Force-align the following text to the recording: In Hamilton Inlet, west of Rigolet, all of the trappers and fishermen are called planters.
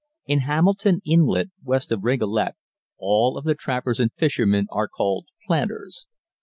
In 0.25 0.39
Hamilton 0.39 1.01
Inlet, 1.05 1.51
west 1.61 1.91
of 1.91 2.03
Rigolet, 2.03 2.55
all 2.97 3.37
of 3.37 3.43
the 3.45 3.53
trappers 3.53 3.99
and 3.99 4.11
fishermen 4.11 4.65
are 4.71 4.87
called 4.87 5.27
planters. 5.45 6.07